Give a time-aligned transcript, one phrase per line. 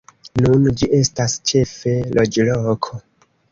[0.45, 3.01] Nun ĝi estas ĉefe loĝloko.